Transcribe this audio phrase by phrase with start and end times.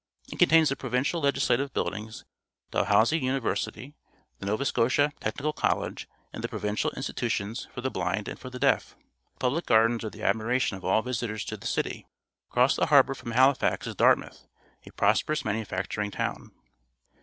[0.31, 2.25] It contains the Pro vincial Legislative Buildings,
[2.71, 3.93] Dalhousie Uni versity,
[4.39, 8.57] the Nova Scotia Technical College, and the Provincial Institutions for the Blind and for the
[8.57, 8.95] Deaf.
[9.35, 12.07] The Public Gardens are •the admiration of all visitors to the city.
[12.49, 14.47] Across the harbour from Halifax is D art ■ mouth,
[14.87, 16.49] a prosperous manufacturing town.